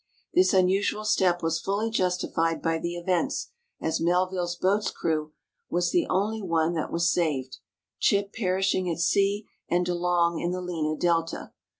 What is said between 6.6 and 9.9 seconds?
that was saved, C'hipp perishing at sea and